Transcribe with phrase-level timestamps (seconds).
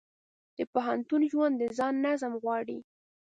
[0.57, 2.77] د پوهنتون ژوند د ځان نظم غواړي.